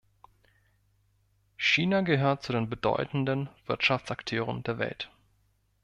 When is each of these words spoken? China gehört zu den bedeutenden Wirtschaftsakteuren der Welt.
China 1.59 2.01
gehört 2.01 2.41
zu 2.41 2.51
den 2.53 2.67
bedeutenden 2.69 3.49
Wirtschaftsakteuren 3.67 4.63
der 4.63 4.79
Welt. 4.79 5.11